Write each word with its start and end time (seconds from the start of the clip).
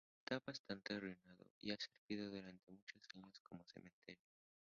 Está 0.17 0.41
bastante 0.43 0.95
arruinado 0.95 1.45
y 1.59 1.69
ha 1.69 1.77
servido 1.77 2.31
durante 2.31 2.71
muchos 2.71 3.03
años 3.13 3.39
como 3.43 3.63
cementerio. 3.71 4.23